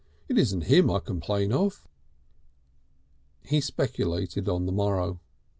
"It 0.27 0.35
isn't 0.39 0.61
him 0.63 0.89
I 0.89 0.97
complain 0.99 1.53
of." 1.53 1.87
He 3.45 3.61
speculated 3.61 4.49
on 4.49 4.65
the 4.65 4.71
morrow. 4.71 5.19